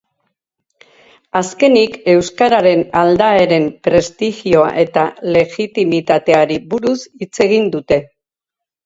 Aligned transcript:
Azkenik, 1.39 1.97
euskararen 2.13 2.81
aldaeren 3.01 3.67
prestigioa 3.89 4.71
eta 4.85 5.03
legitimitateari 5.37 6.59
buruz 6.73 6.95
hitz 7.21 7.31
egin 7.47 7.69
dute. 7.77 8.01